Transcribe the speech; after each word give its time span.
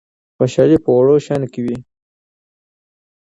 خوشحالي 0.37 0.77
په 0.83 0.89
وړو 0.97 1.15
شیانو 1.25 1.47
کي 1.53 1.61
وي. 1.65 1.77